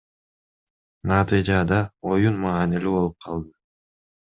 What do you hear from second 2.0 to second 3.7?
оюн маанилүү болуп калды.